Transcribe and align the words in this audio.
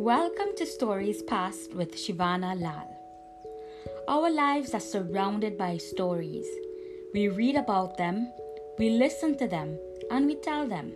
Welcome 0.00 0.56
to 0.56 0.64
Stories 0.64 1.22
Past 1.22 1.74
with 1.74 1.94
Shivana 1.94 2.58
Lal. 2.58 2.88
Our 4.08 4.30
lives 4.30 4.72
are 4.72 4.80
surrounded 4.80 5.58
by 5.58 5.76
stories. 5.76 6.46
We 7.12 7.28
read 7.28 7.54
about 7.56 7.98
them, 7.98 8.32
we 8.78 8.88
listen 8.88 9.36
to 9.36 9.46
them, 9.46 9.78
and 10.10 10.24
we 10.24 10.36
tell 10.36 10.66
them. 10.66 10.94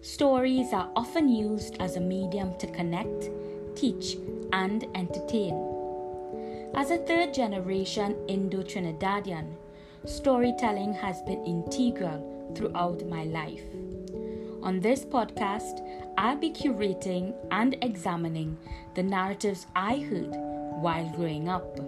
Stories 0.00 0.72
are 0.72 0.90
often 0.96 1.28
used 1.28 1.76
as 1.80 1.96
a 1.96 2.00
medium 2.00 2.56
to 2.56 2.66
connect, 2.68 3.28
teach, 3.74 4.16
and 4.54 4.86
entertain. 4.94 5.52
As 6.74 6.90
a 6.90 7.04
third 7.04 7.34
generation 7.34 8.16
Indo 8.26 8.62
Trinidadian, 8.62 9.52
storytelling 10.06 10.94
has 10.94 11.20
been 11.24 11.44
integral 11.44 12.54
throughout 12.56 13.06
my 13.06 13.24
life. 13.24 13.68
On 14.62 14.80
this 14.80 15.04
podcast, 15.04 15.86
I'll 16.18 16.36
be 16.36 16.50
curating 16.50 17.32
and 17.52 17.76
examining 17.80 18.58
the 18.94 19.02
narratives 19.04 19.66
I 19.76 19.98
heard 19.98 20.34
while 20.82 21.08
growing 21.10 21.48
up. 21.48 21.78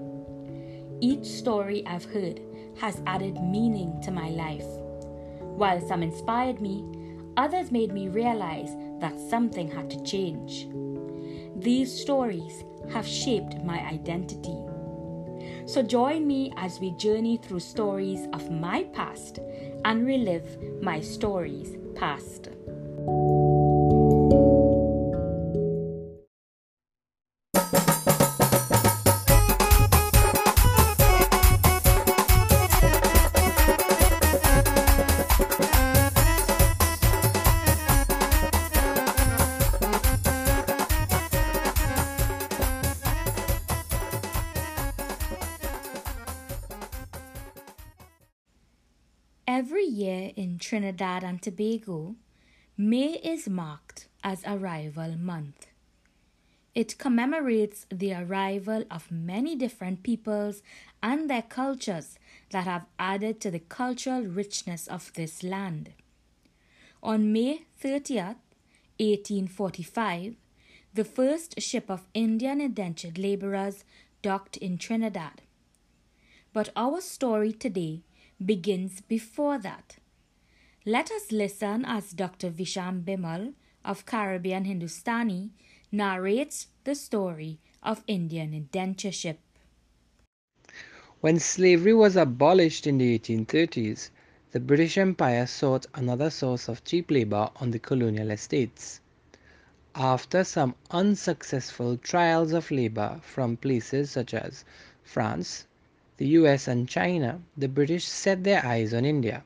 Each 1.00 1.26
story 1.26 1.84
I've 1.84 2.04
heard 2.04 2.40
has 2.78 3.02
added 3.06 3.42
meaning 3.42 4.00
to 4.02 4.12
my 4.12 4.28
life. 4.28 4.66
While 5.40 5.80
some 5.80 6.02
inspired 6.02 6.60
me, 6.60 6.84
others 7.36 7.72
made 7.72 7.92
me 7.92 8.08
realize 8.08 8.70
that 9.00 9.18
something 9.18 9.68
had 9.68 9.90
to 9.90 10.02
change. 10.04 10.68
These 11.56 11.92
stories 12.00 12.64
have 12.92 13.06
shaped 13.06 13.64
my 13.64 13.80
identity. 13.80 14.56
So 15.66 15.82
join 15.82 16.26
me 16.26 16.52
as 16.56 16.78
we 16.78 16.92
journey 16.92 17.36
through 17.36 17.60
stories 17.60 18.28
of 18.32 18.50
my 18.50 18.84
past 18.92 19.40
and 19.84 20.06
relive 20.06 20.82
my 20.82 21.00
stories 21.00 21.76
past. 22.00 22.48
Every 49.52 49.84
year 49.84 50.30
in 50.36 50.60
Trinidad 50.60 51.24
and 51.24 51.42
Tobago, 51.42 52.14
May 52.76 53.14
is 53.14 53.48
marked 53.48 54.06
as 54.22 54.44
Arrival 54.46 55.16
Month. 55.18 55.66
It 56.72 56.98
commemorates 56.98 57.84
the 57.90 58.14
arrival 58.14 58.84
of 58.92 59.10
many 59.10 59.56
different 59.56 60.04
peoples 60.04 60.62
and 61.02 61.28
their 61.28 61.42
cultures 61.42 62.16
that 62.52 62.62
have 62.62 62.86
added 62.96 63.40
to 63.40 63.50
the 63.50 63.58
cultural 63.58 64.22
richness 64.22 64.86
of 64.86 65.12
this 65.14 65.42
land. 65.42 65.94
On 67.02 67.32
May 67.32 67.64
30th, 67.82 68.38
1845, 69.00 70.36
the 70.94 71.04
first 71.04 71.60
ship 71.60 71.90
of 71.90 72.06
Indian 72.14 72.60
indentured 72.60 73.18
laborers 73.18 73.82
docked 74.22 74.58
in 74.58 74.78
Trinidad. 74.78 75.42
But 76.52 76.68
our 76.76 77.00
story 77.00 77.52
today 77.52 78.02
begins 78.44 79.00
before 79.02 79.58
that. 79.58 79.96
Let 80.86 81.10
us 81.10 81.30
listen 81.30 81.84
as 81.84 82.12
Dr. 82.12 82.50
Visham 82.50 83.02
Bhimull 83.04 83.54
of 83.84 84.06
Caribbean 84.06 84.64
Hindustani 84.64 85.50
narrates 85.92 86.68
the 86.84 86.94
story 86.94 87.58
of 87.82 88.04
Indian 88.06 88.52
indentureship. 88.52 89.36
When 91.20 91.38
slavery 91.38 91.92
was 91.92 92.16
abolished 92.16 92.86
in 92.86 92.96
the 92.96 93.18
1830s, 93.18 94.10
the 94.52 94.60
British 94.60 94.96
Empire 94.96 95.46
sought 95.46 95.86
another 95.94 96.30
source 96.30 96.66
of 96.68 96.82
cheap 96.82 97.10
labor 97.10 97.50
on 97.56 97.70
the 97.70 97.78
colonial 97.78 98.30
estates. 98.30 99.00
After 99.94 100.44
some 100.44 100.74
unsuccessful 100.90 101.98
trials 101.98 102.52
of 102.52 102.70
labor 102.70 103.20
from 103.22 103.56
places 103.56 104.10
such 104.10 104.32
as 104.32 104.64
France, 105.02 105.66
the 106.20 106.36
US, 106.36 106.68
and 106.68 106.86
China, 106.86 107.40
the 107.56 107.66
British 107.66 108.04
set 108.04 108.44
their 108.44 108.62
eyes 108.62 108.92
on 108.92 109.06
India. 109.06 109.42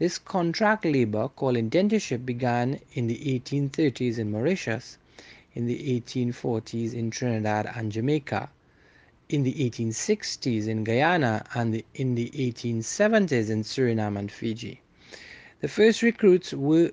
This 0.00 0.18
contract 0.18 0.84
labor 0.84 1.28
called 1.28 1.54
indentureship 1.54 2.26
began 2.26 2.80
in 2.94 3.06
the 3.06 3.16
1830s 3.40 4.18
in 4.18 4.32
Mauritius, 4.32 4.98
in 5.54 5.66
the 5.66 6.00
1840s 6.00 6.92
in 6.92 7.12
Trinidad 7.12 7.70
and 7.76 7.92
Jamaica, 7.92 8.50
in 9.28 9.44
the 9.44 9.54
1860s 9.54 10.66
in 10.66 10.82
Guyana, 10.82 11.46
and 11.54 11.80
in 11.94 12.16
the 12.16 12.30
1870s 12.30 13.48
in 13.48 13.62
Suriname 13.62 14.18
and 14.18 14.32
Fiji. 14.32 14.80
The 15.60 15.68
first 15.68 16.02
recruits 16.02 16.52
were 16.52 16.90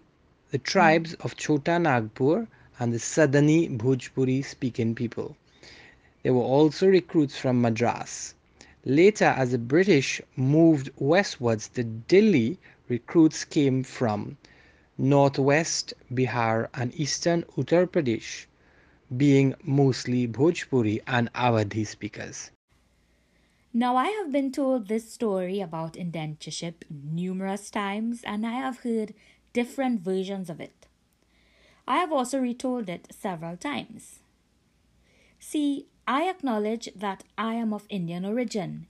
the 0.52 0.60
tribes 0.60 1.16
of 1.16 1.36
Chota 1.36 1.80
Nagpur 1.80 2.48
and 2.78 2.94
the 2.94 3.00
Sadani 3.00 3.76
Bhojpuri 3.76 4.46
speaking 4.46 4.94
people. 4.94 5.36
There 6.22 6.36
were 6.36 6.42
also 6.42 6.86
recruits 6.86 7.36
from 7.36 7.60
Madras. 7.60 8.36
Later, 8.86 9.26
as 9.26 9.52
the 9.52 9.58
British 9.58 10.22
moved 10.36 10.90
westwards 10.98 11.70
the 11.70 11.86
Delhi, 11.86 12.58
recruits 12.90 13.46
came 13.46 13.82
from 13.82 14.38
northwest 14.98 15.94
Bihar 16.14 16.68
and 16.74 16.94
eastern 16.94 17.44
Uttar 17.58 17.88
Pradesh, 17.88 18.46
being 19.16 19.56
mostly 19.64 20.28
Bhojpuri 20.28 21.02
and 21.08 21.32
Awadhi 21.34 21.88
speakers. 21.88 22.52
Now, 23.74 23.96
I 23.96 24.10
have 24.10 24.32
been 24.32 24.52
told 24.52 24.88
this 24.88 25.12
story 25.12 25.62
about 25.62 25.94
indentureship 25.94 26.84
numerous 26.90 27.72
times, 27.72 28.22
and 28.24 28.46
I 28.46 28.52
have 28.52 28.80
heard 28.80 29.14
different 29.54 30.02
versions 30.02 30.50
of 30.50 30.60
it. 30.60 30.88
I 31.88 31.98
have 31.98 32.12
also 32.12 32.38
retold 32.40 32.90
it 32.90 33.08
several 33.12 33.56
times. 33.58 34.20
See, 35.40 35.88
I 36.08 36.30
acknowledge 36.30 36.90
that 36.96 37.24
I 37.38 37.54
am 37.54 37.74
of 37.74 37.86
Indian 37.90 38.26
origin, 38.26 38.88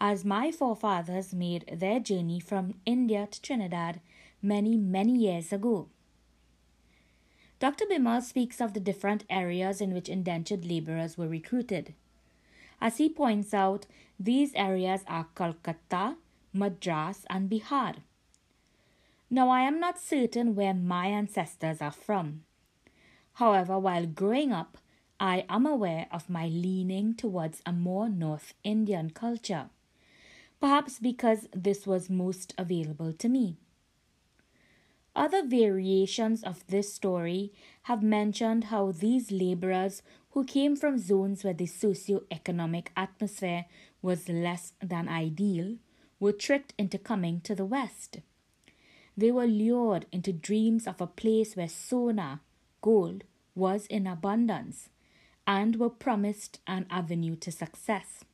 as 0.00 0.24
my 0.24 0.50
forefathers 0.50 1.34
made 1.34 1.66
their 1.70 2.00
journey 2.00 2.40
from 2.40 2.80
India 2.86 3.28
to 3.30 3.42
Trinidad 3.42 4.00
many, 4.40 4.76
many 4.76 5.14
years 5.14 5.52
ago. 5.52 5.88
Dr. 7.60 7.84
Bhimull 7.84 8.22
speaks 8.22 8.60
of 8.60 8.72
the 8.72 8.80
different 8.80 9.24
areas 9.28 9.80
in 9.80 9.92
which 9.92 10.08
indentured 10.08 10.64
laborers 10.64 11.18
were 11.18 11.28
recruited. 11.28 11.94
As 12.80 12.96
he 12.96 13.08
points 13.08 13.52
out, 13.52 13.86
these 14.18 14.52
areas 14.54 15.02
are 15.06 15.28
Kolkata, 15.34 16.16
Madras, 16.52 17.26
and 17.28 17.50
Bihar. 17.50 17.96
Now, 19.30 19.50
I 19.50 19.62
am 19.62 19.80
not 19.80 19.98
certain 19.98 20.54
where 20.54 20.74
my 20.74 21.06
ancestors 21.06 21.80
are 21.80 21.92
from. 21.92 22.44
However, 23.34 23.78
while 23.78 24.06
growing 24.06 24.52
up, 24.52 24.78
I 25.20 25.44
am 25.48 25.64
aware 25.64 26.06
of 26.10 26.28
my 26.28 26.48
leaning 26.48 27.14
towards 27.14 27.62
a 27.64 27.72
more 27.72 28.08
North 28.08 28.52
Indian 28.64 29.10
culture, 29.10 29.70
perhaps 30.60 30.98
because 30.98 31.48
this 31.52 31.86
was 31.86 32.10
most 32.10 32.52
available 32.58 33.12
to 33.12 33.28
me. 33.28 33.56
Other 35.14 35.46
variations 35.46 36.42
of 36.42 36.66
this 36.66 36.92
story 36.92 37.52
have 37.82 38.02
mentioned 38.02 38.64
how 38.64 38.90
these 38.90 39.30
laborers 39.30 40.02
who 40.32 40.44
came 40.44 40.74
from 40.74 40.98
zones 40.98 41.44
where 41.44 41.54
the 41.54 41.66
socio-economic 41.66 42.90
atmosphere 42.96 43.66
was 44.02 44.28
less 44.28 44.72
than 44.82 45.08
ideal 45.08 45.76
were 46.18 46.32
tricked 46.32 46.74
into 46.76 46.98
coming 46.98 47.40
to 47.42 47.54
the 47.54 47.64
West. 47.64 48.18
They 49.16 49.30
were 49.30 49.46
lured 49.46 50.06
into 50.10 50.32
dreams 50.32 50.88
of 50.88 51.00
a 51.00 51.06
place 51.06 51.54
where 51.54 51.68
sona, 51.68 52.40
gold, 52.82 53.22
was 53.54 53.86
in 53.86 54.08
abundance 54.08 54.88
and 55.46 55.76
were 55.76 55.90
promised 55.90 56.60
an 56.66 56.86
avenue 56.90 57.36
to 57.36 57.52
success. 57.52 58.24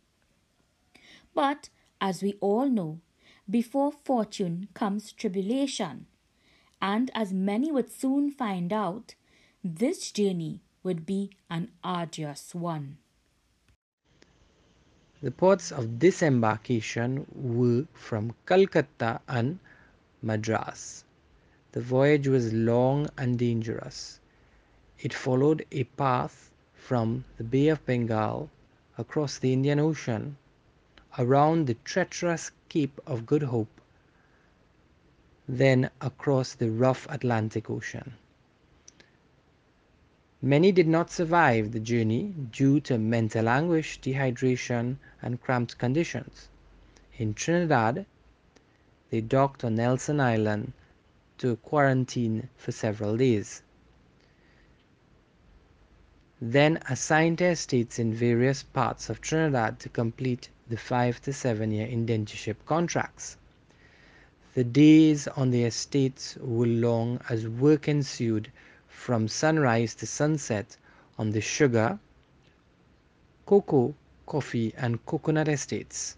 But, 1.35 1.69
as 2.01 2.23
we 2.23 2.35
all 2.41 2.69
know, 2.69 3.01
before 3.49 3.93
fortune 3.93 4.69
comes 4.75 5.13
tribulation, 5.13 6.07
and 6.81 7.11
as 7.15 7.33
many 7.33 7.71
would 7.73 7.91
soon 7.91 8.31
find 8.31 8.73
out, 8.73 9.15
this 9.63 10.11
journey 10.13 10.61
would 10.83 11.05
be 11.05 11.31
an 11.51 11.71
arduous 11.85 12.55
one. 12.55 12.99
The 15.23 15.31
ports 15.31 15.71
of 15.71 15.99
disembarkation 15.99 17.27
were 17.35 17.87
from 17.93 18.35
Calcutta 18.47 19.21
and 19.29 19.59
Madras. 20.23 21.05
The 21.73 21.83
voyage 21.83 22.27
was 22.27 22.55
long 22.55 23.09
and 23.19 23.39
dangerous. 23.39 24.19
It 24.99 25.13
followed 25.13 25.67
a 25.71 25.85
path 25.85 26.50
from 26.81 27.25
the 27.37 27.45
Bay 27.45 27.69
of 27.69 27.85
Bengal 27.87 28.51
across 28.99 29.39
the 29.39 29.53
Indian 29.53 29.79
Ocean, 29.79 30.37
around 31.19 31.67
the 31.67 31.77
treacherous 31.85 32.51
Cape 32.69 33.01
of 33.07 33.27
Good 33.27 33.45
Hope, 33.45 33.81
then 35.49 35.91
across 36.01 36.55
the 36.55 36.71
rough 36.71 37.07
Atlantic 37.11 37.69
Ocean. 37.71 38.15
Many 40.43 40.73
did 40.73 40.89
not 40.89 41.11
survive 41.11 41.73
the 41.73 41.81
journey 41.81 42.35
due 42.51 42.81
to 42.81 42.97
mental 42.97 43.49
anguish, 43.49 44.01
dehydration, 44.01 44.97
and 45.21 45.41
cramped 45.43 45.77
conditions. 45.77 46.49
In 47.19 47.35
Trinidad, 47.35 48.07
they 49.11 49.21
docked 49.21 49.65
on 49.65 49.75
Nelson 49.75 50.19
Island 50.19 50.73
to 51.39 51.57
quarantine 51.57 52.49
for 52.57 52.73
several 52.73 53.17
days. 53.17 53.63
Then 56.43 56.79
assigned 56.89 57.39
to 57.39 57.45
estates 57.45 57.99
in 57.99 58.15
various 58.15 58.63
parts 58.63 59.11
of 59.11 59.21
Trinidad 59.21 59.79
to 59.81 59.91
complete 59.91 60.49
the 60.69 60.79
five 60.79 61.21
to 61.23 61.35
seven 61.35 61.71
year 61.71 61.87
indentureship 61.87 62.57
contracts. 62.65 63.37
The 64.55 64.65
days 64.65 65.29
on 65.29 65.51
the 65.51 65.65
estates 65.65 66.37
were 66.41 66.67
long 66.67 67.21
as 67.29 67.47
work 67.47 67.89
ensued 67.89 68.51
from 68.89 69.29
sunrise 69.29 69.95
to 69.97 70.07
sunset 70.07 70.79
on 71.19 71.31
the 71.31 71.43
sugar, 71.43 71.99
cocoa, 73.45 73.95
coffee, 74.25 74.73
and 74.77 75.05
coconut 75.05 75.49
estates. 75.49 76.17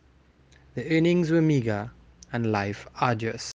The 0.75 0.97
earnings 0.97 1.31
were 1.31 1.43
meager 1.43 1.91
and 2.33 2.53
life 2.53 2.87
arduous. 2.95 3.53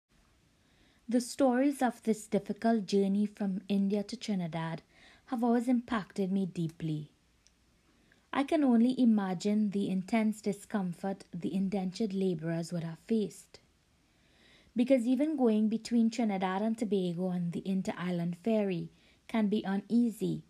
The 1.08 1.20
stories 1.20 1.80
of 1.80 2.02
this 2.02 2.26
difficult 2.26 2.86
journey 2.86 3.26
from 3.26 3.60
India 3.68 4.02
to 4.02 4.16
Trinidad 4.16 4.82
have 5.26 5.42
always 5.42 5.66
impacted 5.66 6.30
me 6.30 6.46
deeply. 6.46 7.10
I 8.32 8.44
can 8.44 8.62
only 8.62 9.00
imagine 9.00 9.70
the 9.70 9.90
intense 9.90 10.40
discomfort 10.40 11.24
the 11.34 11.52
indentured 11.52 12.12
labourers 12.12 12.72
would 12.72 12.84
have 12.84 12.98
faced. 13.08 13.58
Because 14.76 15.06
even 15.06 15.36
going 15.36 15.68
between 15.68 16.10
Trinidad 16.10 16.62
and 16.62 16.78
Tobago 16.78 17.26
on 17.26 17.50
the 17.50 17.66
inter 17.66 17.94
island 17.96 18.36
ferry 18.44 18.90
can 19.26 19.48
be 19.48 19.64
uneasy, 19.64 20.42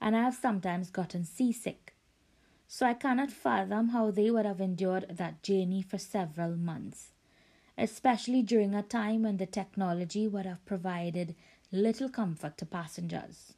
and 0.00 0.16
I 0.16 0.22
have 0.22 0.34
sometimes 0.34 0.90
gotten 0.90 1.24
seasick. 1.24 1.94
So 2.68 2.86
I 2.86 2.94
cannot 2.94 3.30
fathom 3.30 3.90
how 3.90 4.10
they 4.10 4.30
would 4.30 4.46
have 4.46 4.60
endured 4.60 5.06
that 5.10 5.42
journey 5.42 5.82
for 5.82 5.98
several 5.98 6.56
months, 6.56 7.12
especially 7.76 8.42
during 8.42 8.74
a 8.74 8.82
time 8.82 9.24
when 9.24 9.36
the 9.36 9.46
technology 9.46 10.26
would 10.26 10.46
have 10.46 10.64
provided 10.64 11.34
little 11.70 12.08
comfort 12.08 12.56
to 12.58 12.66
passengers. 12.66 13.52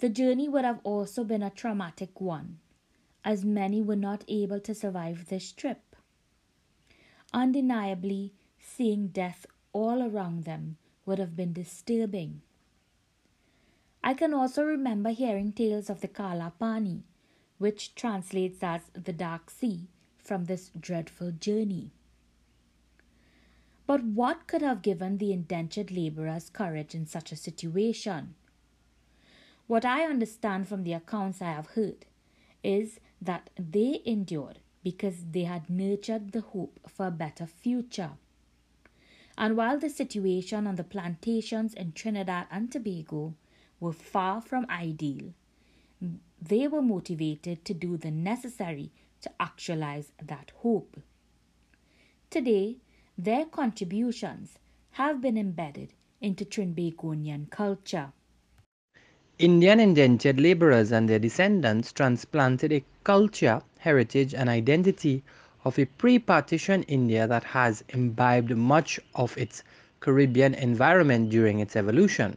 The 0.00 0.08
journey 0.08 0.48
would 0.48 0.64
have 0.64 0.80
also 0.82 1.24
been 1.24 1.42
a 1.42 1.50
traumatic 1.50 2.22
one, 2.22 2.58
as 3.22 3.44
many 3.44 3.82
were 3.82 3.96
not 3.96 4.24
able 4.28 4.58
to 4.60 4.74
survive 4.74 5.26
this 5.26 5.52
trip. 5.52 5.94
Undeniably, 7.34 8.32
seeing 8.58 9.08
death 9.08 9.44
all 9.74 10.02
around 10.02 10.44
them 10.44 10.78
would 11.04 11.18
have 11.18 11.36
been 11.36 11.52
disturbing. 11.52 12.40
I 14.02 14.14
can 14.14 14.32
also 14.32 14.64
remember 14.64 15.10
hearing 15.10 15.52
tales 15.52 15.90
of 15.90 16.00
the 16.00 16.08
Kala 16.08 16.54
Pani, 16.58 17.04
which 17.58 17.94
translates 17.94 18.62
as 18.62 18.80
the 18.94 19.12
Dark 19.12 19.50
Sea, 19.50 19.86
from 20.16 20.46
this 20.46 20.70
dreadful 20.80 21.32
journey. 21.32 21.90
But 23.86 24.02
what 24.02 24.46
could 24.46 24.62
have 24.62 24.80
given 24.80 25.18
the 25.18 25.32
indentured 25.32 25.90
labourers 25.90 26.48
courage 26.48 26.94
in 26.94 27.06
such 27.06 27.32
a 27.32 27.36
situation? 27.36 28.34
What 29.70 29.84
I 29.84 30.02
understand 30.02 30.66
from 30.66 30.82
the 30.82 30.94
accounts 30.94 31.40
I 31.40 31.52
have 31.52 31.68
heard 31.76 32.04
is 32.64 32.98
that 33.22 33.50
they 33.56 34.02
endured 34.04 34.58
because 34.82 35.26
they 35.30 35.44
had 35.44 35.70
nurtured 35.70 36.32
the 36.32 36.40
hope 36.40 36.80
for 36.88 37.06
a 37.06 37.12
better 37.12 37.46
future. 37.46 38.10
And 39.38 39.56
while 39.56 39.78
the 39.78 39.88
situation 39.88 40.66
on 40.66 40.74
the 40.74 40.82
plantations 40.82 41.72
in 41.72 41.92
Trinidad 41.92 42.48
and 42.50 42.72
Tobago 42.72 43.36
were 43.78 43.92
far 43.92 44.40
from 44.40 44.66
ideal, 44.68 45.34
they 46.42 46.66
were 46.66 46.82
motivated 46.82 47.64
to 47.64 47.72
do 47.72 47.96
the 47.96 48.10
necessary 48.10 48.90
to 49.20 49.30
actualize 49.38 50.10
that 50.20 50.50
hope. 50.62 51.00
Today, 52.28 52.78
their 53.16 53.44
contributions 53.44 54.58
have 54.94 55.20
been 55.20 55.38
embedded 55.38 55.92
into 56.20 56.44
Trinbagonian 56.44 57.50
culture. 57.50 58.12
Indian 59.40 59.80
indentured 59.80 60.38
laborers 60.38 60.92
and 60.92 61.08
their 61.08 61.18
descendants 61.18 61.94
transplanted 61.94 62.70
a 62.74 62.84
culture, 63.04 63.62
heritage, 63.78 64.34
and 64.34 64.50
identity 64.50 65.22
of 65.64 65.78
a 65.78 65.86
pre 65.86 66.18
partition 66.18 66.82
India 66.82 67.26
that 67.26 67.42
has 67.44 67.82
imbibed 67.88 68.54
much 68.54 69.00
of 69.14 69.38
its 69.38 69.62
Caribbean 70.00 70.52
environment 70.52 71.30
during 71.30 71.58
its 71.58 71.74
evolution. 71.74 72.36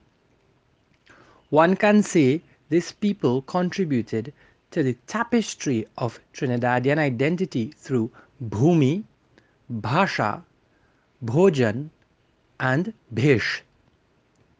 One 1.49 1.75
can 1.75 2.03
say 2.03 2.41
this 2.69 2.93
people 2.93 3.41
contributed 3.41 4.31
to 4.71 4.81
the 4.81 4.93
tapestry 5.05 5.85
of 5.97 6.21
Trinidadian 6.33 6.99
identity 6.99 7.73
through 7.77 8.11
Bhumi, 8.41 9.03
Bhasha, 9.69 10.45
Bhojan, 11.21 11.89
and 12.61 12.93
Bhish. 13.13 13.59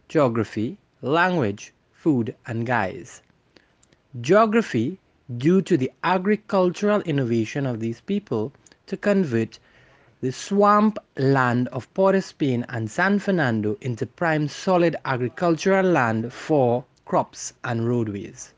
Geography, 0.10 0.78
language, 1.02 1.72
food, 2.04 2.36
and 2.46 2.66
guise. 2.66 3.22
Geography, 4.20 5.00
due 5.38 5.62
to 5.62 5.78
the 5.78 5.90
agricultural 6.04 7.00
innovation 7.04 7.66
of 7.66 7.80
these 7.80 8.02
people 8.02 8.52
to 8.86 8.98
convert 8.98 9.58
the 10.20 10.32
swamp 10.32 11.00
land 11.18 11.70
of 11.70 11.94
Port 11.94 12.16
of 12.16 12.26
Spain 12.26 12.66
and 12.68 12.92
San 12.92 13.20
Fernando 13.20 13.78
into 13.80 14.06
prime 14.06 14.50
solid 14.50 14.98
agricultural 15.06 15.86
land 15.86 16.34
for 16.34 16.84
crops 17.06 17.54
and 17.64 17.88
roadways. 17.88 18.54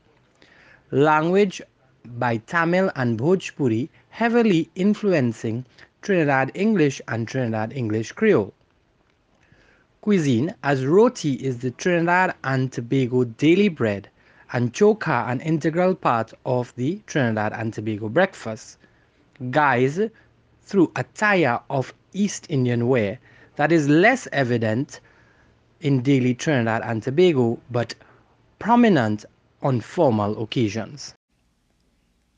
Language 0.90 1.62
by 2.04 2.38
Tamil 2.38 2.90
and 2.96 3.16
Bhojpuri 3.16 3.88
heavily 4.10 4.70
influencing 4.74 5.64
Trinidad 6.02 6.50
English 6.54 7.00
and 7.06 7.28
Trinidad 7.28 7.72
English 7.72 8.10
Creole. 8.10 8.52
Cuisine 10.06 10.54
as 10.62 10.86
roti 10.86 11.32
is 11.32 11.58
the 11.58 11.72
Trinidad 11.72 12.36
and 12.44 12.70
Tobago 12.70 13.24
daily 13.24 13.68
bread 13.68 14.08
and 14.52 14.72
chokha 14.72 15.28
an 15.28 15.40
integral 15.40 15.96
part 15.96 16.32
of 16.44 16.72
the 16.76 17.02
Trinidad 17.08 17.52
and 17.52 17.74
Tobago 17.74 18.08
breakfast. 18.08 18.78
Guise 19.50 20.08
through 20.62 20.92
attire 20.94 21.58
of 21.68 21.92
East 22.12 22.46
Indian 22.48 22.86
wear 22.86 23.18
that 23.56 23.72
is 23.72 23.88
less 23.88 24.28
evident 24.30 25.00
in 25.80 26.02
daily 26.02 26.34
Trinidad 26.34 26.82
and 26.84 27.02
Tobago 27.02 27.58
but 27.72 27.96
prominent 28.60 29.24
on 29.60 29.80
formal 29.80 30.40
occasions. 30.40 31.16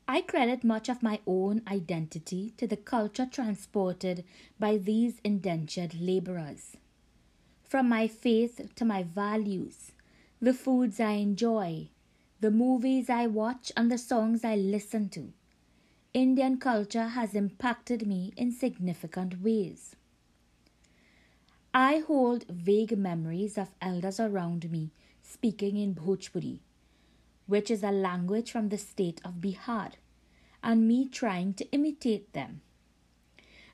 I 0.07 0.21
credit 0.21 0.63
much 0.63 0.89
of 0.89 1.03
my 1.03 1.19
own 1.27 1.61
identity 1.67 2.51
to 2.57 2.65
the 2.65 2.77
culture 2.77 3.27
transported 3.31 4.23
by 4.57 4.77
these 4.77 5.21
indentured 5.23 5.93
labourers. 6.01 6.77
From 7.69 7.87
my 7.87 8.07
faith 8.07 8.71
to 8.77 8.83
my 8.83 9.03
values, 9.03 9.91
the 10.41 10.55
foods 10.55 10.99
I 10.99 11.11
enjoy, 11.11 11.89
the 12.39 12.49
movies 12.49 13.11
I 13.11 13.27
watch, 13.27 13.71
and 13.77 13.91
the 13.91 13.99
songs 13.99 14.43
I 14.43 14.55
listen 14.55 15.07
to. 15.09 15.31
Indian 16.11 16.57
culture 16.57 17.09
has 17.09 17.35
impacted 17.35 18.07
me 18.07 18.33
in 18.35 18.51
significant 18.51 19.43
ways. 19.43 19.95
I 21.71 21.99
hold 21.99 22.47
vague 22.49 22.97
memories 22.97 23.55
of 23.55 23.75
elders 23.79 24.19
around 24.19 24.71
me 24.71 24.89
speaking 25.21 25.77
in 25.77 25.93
Bhojpuri, 25.93 26.61
which 27.45 27.69
is 27.69 27.83
a 27.83 27.91
language 27.91 28.51
from 28.51 28.69
the 28.69 28.79
state 28.79 29.21
of 29.23 29.41
Bihar, 29.41 29.91
and 30.63 30.87
me 30.87 31.07
trying 31.07 31.53
to 31.53 31.69
imitate 31.71 32.33
them. 32.33 32.61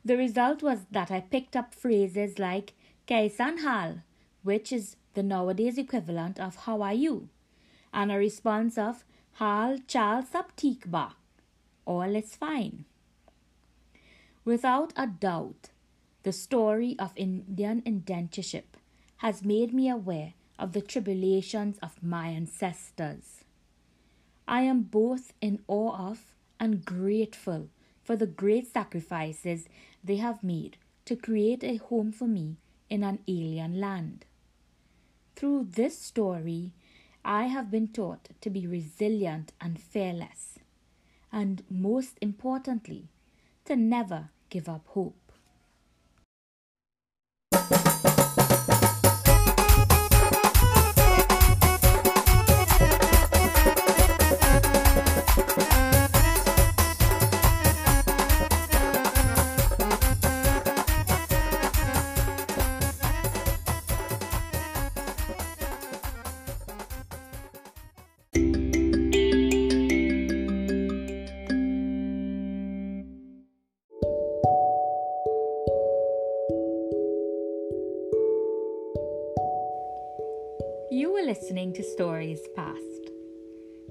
The 0.03 0.17
result 0.17 0.61
was 0.61 0.79
that 0.91 1.11
I 1.11 1.21
picked 1.21 1.55
up 1.55 1.73
phrases 1.73 2.37
like 2.37 2.73
Kaisan 3.07 3.59
Hal, 3.59 4.01
which 4.43 4.71
is 4.71 4.95
the 5.13 5.23
nowadays 5.23 5.77
equivalent 5.77 6.39
of 6.39 6.55
How 6.55 6.81
are 6.81 6.93
you? 6.93 7.29
and 7.93 8.11
a 8.11 8.17
response 8.17 8.77
of 8.77 9.05
Hal 9.33 9.77
Chal 9.87 10.23
Sab 10.23 10.47
Ba 10.87 11.15
all 11.85 12.15
is 12.15 12.35
fine. 12.35 12.85
Without 14.43 14.91
a 14.95 15.07
doubt, 15.07 15.69
the 16.23 16.31
story 16.31 16.95
of 16.99 17.13
Indian 17.15 17.81
indentureship 17.83 18.77
has 19.17 19.45
made 19.45 19.73
me 19.73 19.89
aware 19.89 20.33
of 20.57 20.73
the 20.73 20.81
tribulations 20.81 21.77
of 21.81 22.01
my 22.03 22.27
ancestors. 22.27 23.43
I 24.47 24.61
am 24.61 24.81
both 24.81 25.33
in 25.41 25.63
awe 25.67 26.09
of 26.09 26.35
and 26.59 26.83
grateful 26.83 27.69
for 28.03 28.15
the 28.15 28.27
great 28.27 28.67
sacrifices 28.67 29.67
they 30.03 30.17
have 30.17 30.43
made 30.43 30.77
to 31.05 31.15
create 31.15 31.63
a 31.63 31.77
home 31.77 32.11
for 32.11 32.27
me 32.27 32.57
in 32.89 33.03
an 33.03 33.19
alien 33.27 33.79
land. 33.79 34.25
Through 35.35 35.67
this 35.71 35.97
story, 35.97 36.71
I 37.23 37.45
have 37.45 37.71
been 37.71 37.87
taught 37.87 38.29
to 38.41 38.49
be 38.49 38.67
resilient 38.67 39.51
and 39.59 39.79
fearless 39.81 40.59
and 41.35 41.63
most 41.69 42.17
importantly, 42.21 43.09
to 43.65 43.75
never 43.75 44.29
give 44.49 44.69
up 44.69 44.87
hope. 44.87 45.24
You 80.95 81.11
were 81.11 81.23
listening 81.23 81.73
to 81.73 81.83
Stories 81.83 82.39
Past. 82.55 83.09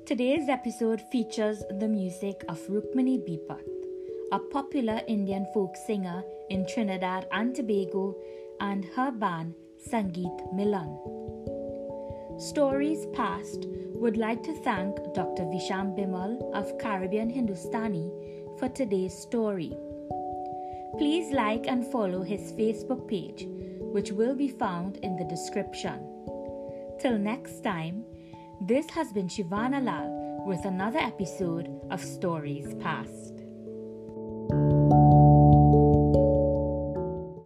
Today's 0.07 0.49
episode 0.49 1.03
features 1.13 1.63
the 1.79 1.87
music 1.87 2.43
of 2.49 2.59
Rukmini 2.67 3.19
Bipat, 3.27 3.61
a 4.33 4.39
popular 4.39 5.03
Indian 5.07 5.47
folk 5.53 5.77
singer 5.87 6.25
in 6.49 6.67
Trinidad 6.67 7.27
and 7.31 7.55
Tobago, 7.55 8.17
and 8.59 8.87
her 8.97 9.11
band 9.11 9.53
Sangeet 9.87 10.55
Milan. 10.55 10.97
Stories 12.39 13.05
Past 13.13 13.67
would 13.93 14.17
like 14.17 14.43
to 14.43 14.55
thank 14.63 14.97
Dr. 15.13 15.45
Visham 15.53 15.95
Bhimull 15.95 16.55
of 16.55 16.79
Caribbean 16.79 17.29
Hindustani 17.29 18.11
for 18.59 18.71
today's 18.71 19.13
story. 19.13 19.77
Please 20.97 21.31
like 21.35 21.67
and 21.67 21.87
follow 21.87 22.23
his 22.23 22.51
Facebook 22.53 23.07
page, 23.07 23.47
which 23.93 24.11
will 24.11 24.35
be 24.35 24.49
found 24.49 24.97
in 25.03 25.17
the 25.17 25.25
description. 25.25 26.14
Till 27.01 27.19
next 27.19 27.63
time, 27.63 28.05
this 28.61 28.89
has 28.91 29.13
been 29.13 29.29
Shivana 29.29 29.83
Lal 29.83 30.45
with 30.47 30.65
another 30.65 30.99
episode 30.99 31.69
of 31.91 32.03
Stories 32.03 32.75
Past. 32.81 33.34